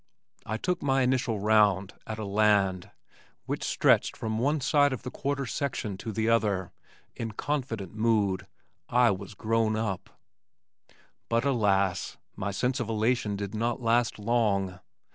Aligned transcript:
I 0.47 0.57
took 0.57 0.81
my 0.81 1.03
initial 1.03 1.39
"round" 1.39 1.93
at 2.07 2.17
a 2.17 2.25
"land" 2.25 2.89
which 3.45 3.63
stretched 3.63 4.17
from 4.17 4.39
one 4.39 4.59
side 4.59 4.93
of 4.93 5.03
the 5.03 5.11
quarter 5.11 5.45
section 5.45 5.95
to 5.97 6.11
the 6.11 6.27
other, 6.27 6.71
in 7.15 7.33
confident 7.33 7.93
mood. 7.93 8.47
I 8.89 9.11
was 9.11 9.35
grown 9.35 9.75
up! 9.75 10.09
But 11.29 11.45
alas! 11.45 12.17
my 12.35 12.49
sense 12.49 12.79
of 12.79 12.89
elation 12.89 13.35
did 13.35 13.53
not 13.53 13.79
last 13.79 14.17
long. 14.17 14.79